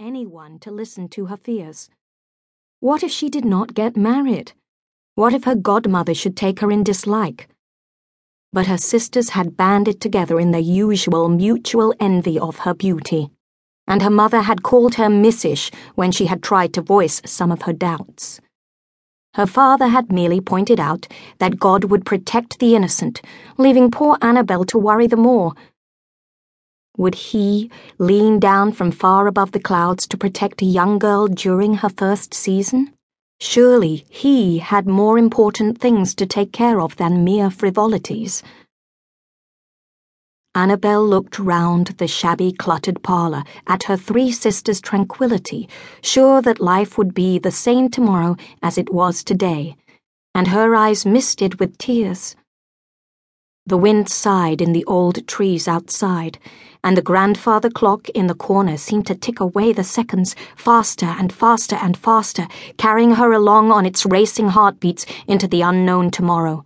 anyone 0.00 0.58
to 0.58 0.70
listen 0.70 1.06
to 1.06 1.26
her 1.26 1.36
fears. 1.36 1.90
What 2.80 3.02
if 3.02 3.10
she 3.10 3.28
did 3.28 3.44
not 3.44 3.74
get 3.74 3.98
married? 3.98 4.52
What 5.14 5.34
if 5.34 5.44
her 5.44 5.54
godmother 5.54 6.14
should 6.14 6.36
take 6.36 6.60
her 6.60 6.70
in 6.70 6.82
dislike? 6.82 7.48
But 8.50 8.66
her 8.66 8.78
sisters 8.78 9.30
had 9.30 9.58
banded 9.58 10.00
together 10.00 10.40
in 10.40 10.52
their 10.52 10.60
usual 10.60 11.28
mutual 11.28 11.94
envy 12.00 12.38
of 12.38 12.60
her 12.60 12.72
beauty, 12.72 13.30
and 13.86 14.00
her 14.00 14.10
mother 14.10 14.40
had 14.40 14.62
called 14.62 14.94
her 14.94 15.10
missish 15.10 15.70
when 15.96 16.10
she 16.10 16.26
had 16.26 16.42
tried 16.42 16.72
to 16.74 16.80
voice 16.80 17.20
some 17.26 17.52
of 17.52 17.62
her 17.62 17.74
doubts. 17.74 18.40
Her 19.34 19.46
father 19.46 19.88
had 19.88 20.10
merely 20.10 20.40
pointed 20.40 20.80
out 20.80 21.06
that 21.38 21.60
God 21.60 21.84
would 21.84 22.06
protect 22.06 22.58
the 22.58 22.74
innocent, 22.74 23.20
leaving 23.58 23.90
poor 23.90 24.16
Annabelle 24.22 24.64
to 24.64 24.78
worry 24.78 25.06
the 25.06 25.16
more 25.16 25.52
would 27.00 27.14
he 27.14 27.70
lean 27.98 28.38
down 28.38 28.70
from 28.70 28.90
far 28.90 29.26
above 29.26 29.52
the 29.52 29.66
clouds 29.68 30.06
to 30.06 30.18
protect 30.18 30.60
a 30.60 30.66
young 30.66 30.98
girl 30.98 31.26
during 31.26 31.72
her 31.76 31.88
first 31.88 32.34
season? 32.34 32.92
Surely 33.40 34.04
he 34.10 34.58
had 34.58 34.86
more 34.86 35.16
important 35.16 35.78
things 35.78 36.14
to 36.14 36.26
take 36.26 36.52
care 36.52 36.78
of 36.78 36.94
than 36.96 37.24
mere 37.24 37.48
frivolities. 37.48 38.42
Annabelle 40.54 41.06
looked 41.06 41.38
round 41.38 41.86
the 41.96 42.06
shabby, 42.06 42.52
cluttered 42.52 43.02
parlour 43.02 43.44
at 43.66 43.84
her 43.84 43.96
three 43.96 44.30
sisters' 44.30 44.82
tranquillity, 44.82 45.70
sure 46.02 46.42
that 46.42 46.60
life 46.60 46.98
would 46.98 47.14
be 47.14 47.38
the 47.38 47.50
same 47.66 47.88
tomorrow 47.88 48.36
as 48.62 48.76
it 48.76 48.92
was 48.92 49.24
today, 49.24 49.74
and 50.34 50.48
her 50.48 50.74
eyes 50.74 51.06
misted 51.06 51.60
with 51.60 51.78
tears. 51.78 52.36
The 53.66 53.76
wind 53.76 54.08
sighed 54.08 54.60
in 54.60 54.72
the 54.72 54.84
old 54.86 55.26
trees 55.28 55.68
outside, 55.68 56.38
and 56.82 56.96
the 56.96 57.02
grandfather 57.02 57.68
clock 57.70 58.08
in 58.10 58.26
the 58.26 58.34
corner 58.34 58.76
seemed 58.76 59.06
to 59.08 59.14
tick 59.14 59.38
away 59.38 59.72
the 59.72 59.84
seconds 59.84 60.34
faster 60.56 61.06
and 61.06 61.32
faster 61.32 61.76
and 61.76 61.96
faster, 61.96 62.48
carrying 62.78 63.12
her 63.12 63.32
along 63.32 63.70
on 63.70 63.84
its 63.84 64.06
racing 64.06 64.48
heartbeats 64.48 65.04
into 65.26 65.46
the 65.46 65.62
unknown 65.62 66.10
tomorrow. 66.10 66.64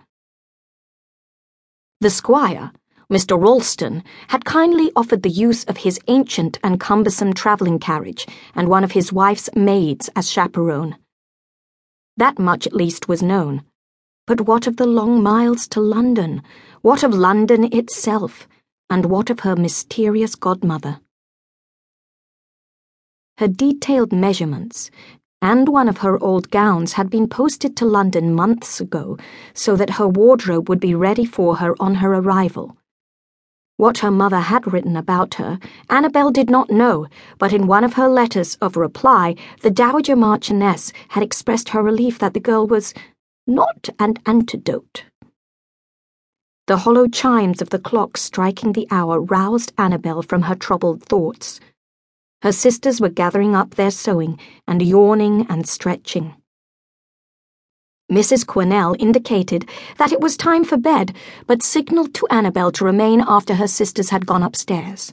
The 2.00 2.10
squire, 2.10 2.72
Mr. 3.11 3.40
Ralston, 3.40 4.02
had 4.28 4.44
kindly 4.44 4.92
offered 4.94 5.22
the 5.22 5.30
use 5.30 5.64
of 5.64 5.78
his 5.78 5.98
ancient 6.06 6.58
and 6.62 6.80
cumbersome 6.80 7.33
travelling 7.33 7.78
carriage 7.78 8.27
and 8.55 8.68
one 8.68 8.84
of 8.84 8.92
his 8.92 9.12
wife's 9.12 9.50
maids 9.55 10.08
as 10.14 10.30
chaperone. 10.30 10.96
That 12.16 12.38
much 12.38 12.66
at 12.66 12.72
least 12.72 13.08
was 13.08 13.22
known. 13.22 13.62
But 14.27 14.42
what 14.42 14.67
of 14.67 14.78
the 14.78 14.86
long 14.86 15.22
miles 15.22 15.69
to 15.69 15.80
London? 15.80 16.42
What 16.80 17.03
of 17.03 17.12
London 17.12 17.64
itself? 17.72 18.48
And 18.89 19.06
what 19.06 19.28
of 19.28 19.41
her 19.41 19.55
mysterious 19.55 20.34
godmother? 20.34 21.00
Her 23.39 23.48
detailed 23.48 24.12
measurements 24.12 24.91
and 25.42 25.69
one 25.69 25.91
of 25.91 25.98
her 25.98 26.19
old 26.25 26.50
gowns 26.50 26.95
had 26.95 27.11
been 27.11 27.28
posted 27.28 27.77
to 27.77 27.84
London 27.84 28.33
months 28.34 28.80
ago 28.80 29.19
so 29.52 29.77
that 29.77 29.91
her 29.91 30.08
wardrobe 30.08 30.70
would 30.70 30.80
be 30.80 30.95
ready 30.95 31.27
for 31.27 31.56
her 31.56 31.75
on 31.78 31.97
her 31.97 32.14
arrival. 32.14 32.78
What 33.77 33.98
her 33.98 34.11
mother 34.11 34.39
had 34.41 34.72
written 34.72 34.97
about 34.97 35.34
her, 35.34 35.58
Annabelle 35.91 36.30
did 36.30 36.48
not 36.48 36.70
know, 36.70 37.08
but 37.39 37.52
in 37.52 37.67
one 37.67 37.84
of 37.84 37.92
her 37.92 38.08
letters 38.08 38.55
of 38.62 38.75
reply, 38.77 39.34
the 39.61 39.70
Dowager 39.70 40.17
Marchioness 40.17 40.92
had 41.08 41.22
expressed 41.22 41.69
her 41.70 41.83
relief 41.83 42.19
that 42.20 42.33
the 42.33 42.41
girl 42.41 42.67
was 42.67 42.95
not 43.46 43.90
an 43.98 44.14
antidote. 44.24 45.04
The 46.66 46.78
hollow 46.78 47.08
chimes 47.08 47.60
of 47.60 47.68
the 47.68 47.78
clock 47.78 48.16
striking 48.16 48.72
the 48.72 48.88
hour 48.90 49.20
roused 49.20 49.72
Annabelle 49.76 50.22
from 50.22 50.42
her 50.42 50.54
troubled 50.54 51.02
thoughts. 51.02 51.60
Her 52.40 52.52
sisters 52.52 53.02
were 53.02 53.10
gathering 53.10 53.54
up 53.54 53.74
their 53.74 53.90
sewing 53.90 54.38
and 54.66 54.80
yawning 54.80 55.46
and 55.50 55.68
stretching. 55.68 56.34
Mrs. 58.10 58.46
Quennell 58.46 58.96
indicated 58.98 59.68
that 59.98 60.12
it 60.12 60.20
was 60.20 60.36
time 60.36 60.64
for 60.64 60.76
bed, 60.78 61.14
but 61.46 61.62
signalled 61.62 62.14
to 62.14 62.27
Annabelle 62.30 62.72
to 62.72 62.84
remain 62.84 63.22
after 63.27 63.56
her 63.56 63.68
sisters 63.68 64.10
had 64.10 64.27
gone 64.27 64.42
upstairs. 64.42 65.12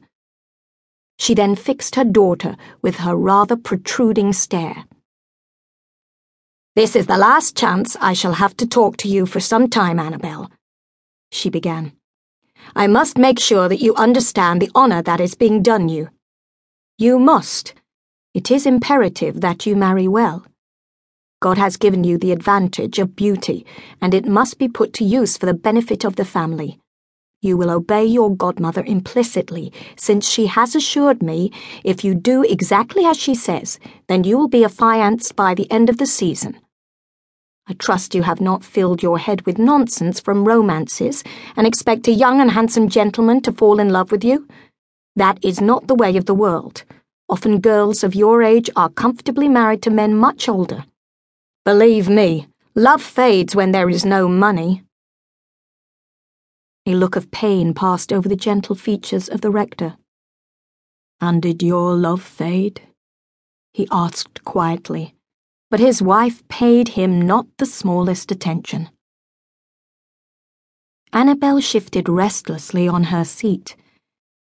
She 1.18 1.34
then 1.34 1.56
fixed 1.56 1.96
her 1.96 2.06
daughter 2.06 2.56
with 2.82 2.98
her 2.98 3.16
rather 3.16 3.56
protruding 3.58 4.34
stare. 4.34 4.86
This 6.76 6.96
is 6.96 7.06
the 7.06 7.18
last 7.18 7.58
chance 7.58 7.98
I 8.00 8.14
shall 8.14 8.34
have 8.34 8.56
to 8.58 8.68
talk 8.68 8.98
to 8.98 9.08
you 9.08 9.26
for 9.26 9.40
some 9.40 9.70
time, 9.70 10.00
Annabelle 10.00 10.50
she 11.32 11.50
began. 11.50 11.94
I 12.76 12.88
must 12.88 13.18
make 13.18 13.40
sure 13.40 13.68
that 13.68 13.82
you 13.82 13.96
understand 13.96 14.62
the 14.62 14.72
honour 14.76 15.02
that 15.04 15.20
is 15.20 15.36
being 15.36 15.62
done 15.62 15.90
you. 15.90 16.10
You 16.98 17.18
must. 17.18 17.74
It 18.34 18.52
is 18.52 18.66
imperative 18.66 19.42
that 19.42 19.66
you 19.66 19.76
marry 19.76 20.08
well. 20.08 20.46
God 21.42 21.58
has 21.58 21.78
given 21.78 22.04
you 22.04 22.18
the 22.18 22.32
advantage 22.32 23.00
of 23.00 23.16
beauty, 23.16 23.66
and 24.00 24.14
it 24.14 24.26
must 24.26 24.60
be 24.60 24.68
put 24.68 24.94
to 24.94 25.04
use 25.04 25.38
for 25.38 25.48
the 25.48 25.54
benefit 25.54 26.06
of 26.06 26.16
the 26.16 26.26
family. 26.26 26.80
You 27.44 27.58
will 27.58 27.72
obey 27.72 28.06
your 28.06 28.36
godmother 28.36 28.84
implicitly, 28.86 29.74
since 29.96 30.30
she 30.30 30.46
has 30.46 30.76
assured 30.76 31.24
me 31.24 31.52
if 31.84 32.04
you 32.04 32.14
do 32.14 32.44
exactly 32.44 33.04
as 33.04 33.18
she 33.18 33.34
says, 33.34 33.80
then 34.08 34.24
you 34.24 34.38
will 34.38 34.48
be 34.48 34.64
affianced 34.64 35.36
by 35.36 35.56
the 35.56 35.70
end 35.72 35.90
of 35.90 35.98
the 35.98 36.06
season. 36.06 36.60
I 37.68 37.74
trust 37.74 38.14
you 38.14 38.22
have 38.22 38.42
not 38.42 38.64
filled 38.64 39.02
your 39.02 39.18
head 39.18 39.46
with 39.48 39.58
nonsense 39.58 40.20
from 40.20 40.46
romances 40.46 41.24
and 41.56 41.66
expect 41.66 42.08
a 42.08 42.12
young 42.12 42.42
and 42.42 42.52
handsome 42.52 42.90
gentleman 42.90 43.42
to 43.42 43.52
fall 43.52 43.80
in 43.80 43.90
love 43.90 44.12
with 44.12 44.24
you. 44.24 44.48
That 45.16 45.44
is 45.44 45.60
not 45.60 45.88
the 45.88 45.96
way 45.96 46.18
of 46.18 46.26
the 46.26 46.36
world. 46.36 46.84
Often 47.28 47.62
girls 47.62 48.04
of 48.04 48.14
your 48.14 48.44
age 48.44 48.70
are 48.76 48.90
comfortably 48.90 49.50
married 49.50 49.82
to 49.84 49.90
men 49.90 50.16
much 50.16 50.48
older. 50.48 50.86
Believe 51.66 52.08
me, 52.08 52.48
love 52.76 53.02
fades 53.02 53.56
when 53.56 53.72
there 53.72 53.90
is 53.90 54.06
no 54.06 54.28
money. 54.28 54.84
A 56.86 56.96
look 56.96 57.16
of 57.16 57.32
pain 57.32 57.74
passed 57.74 58.12
over 58.12 58.28
the 58.28 58.36
gentle 58.36 58.76
features 58.76 59.30
of 59.30 59.42
the 59.42 59.52
rector. 59.52 59.98
And 61.20 61.42
did 61.42 61.62
your 61.62 61.96
love 61.96 62.22
fade? 62.22 62.82
he 63.74 63.88
asked 63.92 64.44
quietly 64.44 65.16
but 65.72 65.80
his 65.80 66.02
wife 66.02 66.46
paid 66.50 66.90
him 66.90 67.22
not 67.22 67.48
the 67.58 67.66
smallest 67.66 68.30
attention. 68.30 68.90
Annabelle 71.14 71.62
shifted 71.62 72.10
restlessly 72.10 72.90
on 72.90 73.06
her 73.06 73.24
seat. 73.24 73.78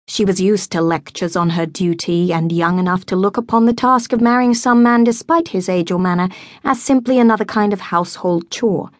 She 0.07 0.23
was 0.23 0.39
used 0.39 0.71
to 0.71 0.81
lectures 0.81 1.35
on 1.35 1.49
her 1.51 1.65
duty 1.65 2.31
and 2.31 2.51
young 2.51 2.77
enough 2.77 3.07
to 3.07 3.15
look 3.15 3.37
upon 3.37 3.65
the 3.65 3.73
task 3.73 4.13
of 4.13 4.21
marrying 4.21 4.53
some 4.53 4.83
man 4.83 5.03
despite 5.03 5.47
his 5.47 5.67
age 5.67 5.89
or 5.89 5.97
manner 5.97 6.29
as 6.63 6.81
simply 6.81 7.17
another 7.17 7.45
kind 7.45 7.73
of 7.73 7.81
household 7.81 8.51
chore. 8.51 8.91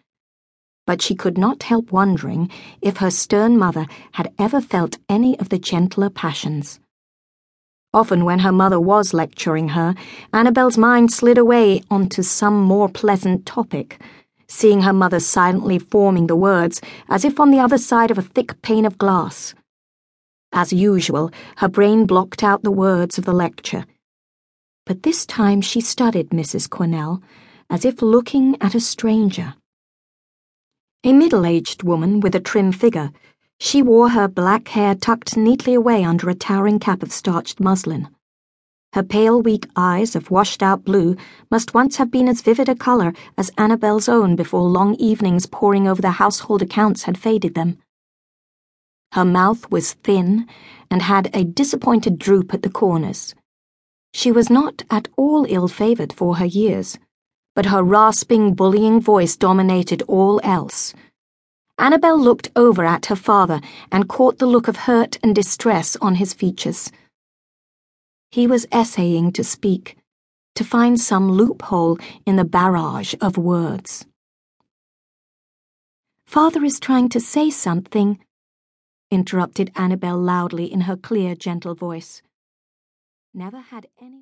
But 0.86 1.02
she 1.02 1.14
could 1.14 1.36
not 1.36 1.64
help 1.64 1.92
wondering 1.92 2.48
if 2.80 2.98
her 2.98 3.10
stern 3.10 3.58
mother 3.58 3.86
had 4.12 4.32
ever 4.38 4.60
felt 4.60 4.98
any 5.08 5.38
of 5.40 5.48
the 5.48 5.58
gentler 5.58 6.08
passions. 6.08 6.78
Often, 7.92 8.24
when 8.24 8.40
her 8.40 8.52
mother 8.52 8.78
was 8.78 9.14
lecturing 9.14 9.70
her, 9.70 9.94
Annabelle's 10.32 10.78
mind 10.78 11.12
slid 11.12 11.38
away 11.38 11.82
onto 11.90 12.22
some 12.22 12.62
more 12.62 12.88
pleasant 12.88 13.46
topic, 13.46 14.00
seeing 14.48 14.82
her 14.82 14.92
mother 14.92 15.18
silently 15.18 15.78
forming 15.78 16.26
the 16.26 16.36
words 16.36 16.80
as 17.08 17.24
if 17.24 17.40
on 17.40 17.50
the 17.50 17.58
other 17.58 17.78
side 17.78 18.10
of 18.10 18.18
a 18.18 18.22
thick 18.22 18.60
pane 18.62 18.84
of 18.84 18.98
glass. 18.98 19.54
As 20.52 20.72
usual, 20.72 21.30
her 21.56 21.68
brain 21.68 22.06
blocked 22.06 22.44
out 22.44 22.62
the 22.62 22.70
words 22.70 23.18
of 23.18 23.24
the 23.24 23.32
lecture. 23.32 23.86
But 24.84 25.02
this 25.02 25.26
time 25.26 25.60
she 25.60 25.80
studied 25.80 26.30
Mrs. 26.30 26.70
Quennell, 26.70 27.22
as 27.68 27.84
if 27.84 28.02
looking 28.02 28.56
at 28.60 28.74
a 28.74 28.80
stranger. 28.80 29.54
A 31.06 31.12
middle 31.12 31.46
aged 31.46 31.84
woman 31.84 32.18
with 32.18 32.34
a 32.34 32.40
trim 32.40 32.72
figure 32.72 33.12
she 33.60 33.80
wore 33.80 34.08
her 34.08 34.26
black 34.26 34.66
hair 34.66 34.96
tucked 34.96 35.36
neatly 35.36 35.72
away 35.72 36.02
under 36.02 36.28
a 36.28 36.34
towering 36.34 36.80
cap 36.80 37.00
of 37.00 37.12
starched 37.12 37.60
muslin. 37.60 38.08
Her 38.92 39.04
pale, 39.04 39.40
weak 39.40 39.68
eyes 39.76 40.16
of 40.16 40.32
washed 40.32 40.64
out 40.64 40.82
blue 40.82 41.14
must 41.48 41.74
once 41.74 41.98
have 41.98 42.10
been 42.10 42.26
as 42.26 42.42
vivid 42.42 42.68
a 42.68 42.74
colour 42.74 43.12
as 43.38 43.52
Annabelle's 43.56 44.08
own 44.08 44.34
before 44.34 44.68
long 44.68 44.96
evenings 44.96 45.46
poring 45.46 45.86
over 45.86 46.02
the 46.02 46.10
household 46.10 46.60
accounts 46.60 47.04
had 47.04 47.16
faded 47.16 47.54
them. 47.54 47.78
Her 49.12 49.24
mouth 49.24 49.70
was 49.70 49.92
thin 49.92 50.48
and 50.90 51.02
had 51.02 51.30
a 51.32 51.44
disappointed 51.44 52.18
droop 52.18 52.52
at 52.52 52.62
the 52.62 52.68
corners. 52.68 53.32
She 54.12 54.32
was 54.32 54.50
not 54.50 54.82
at 54.90 55.06
all 55.16 55.46
ill 55.48 55.68
favoured 55.68 56.12
for 56.12 56.38
her 56.38 56.46
years, 56.46 56.98
but 57.56 57.66
her 57.66 57.82
rasping, 57.82 58.54
bullying 58.54 59.00
voice 59.00 59.36
dominated 59.36 60.02
all 60.06 60.40
else 60.44 60.94
Annabelle 61.78 62.18
looked 62.18 62.48
over 62.56 62.86
at 62.86 63.06
her 63.06 63.16
father 63.16 63.60
and 63.92 64.08
caught 64.08 64.38
the 64.38 64.46
look 64.46 64.66
of 64.66 64.76
hurt 64.76 65.18
and 65.22 65.34
distress 65.34 65.94
on 65.96 66.14
his 66.14 66.32
features. 66.32 66.90
He 68.30 68.46
was 68.46 68.66
essaying 68.72 69.32
to 69.32 69.44
speak, 69.44 69.96
to 70.54 70.64
find 70.64 70.98
some 70.98 71.30
loophole 71.30 71.98
in 72.24 72.36
the 72.36 72.46
barrage 72.46 73.14
of 73.20 73.36
words. 73.36 74.06
Father 76.24 76.64
is 76.64 76.80
trying 76.80 77.10
to 77.10 77.20
say 77.20 77.50
something, 77.50 78.18
interrupted 79.10 79.70
Annabelle 79.76 80.18
loudly 80.18 80.72
in 80.72 80.82
her 80.82 80.96
clear, 80.96 81.34
gentle 81.34 81.74
voice. 81.74 82.22
Never 83.34 83.60
had 83.60 83.86
any. 84.00 84.14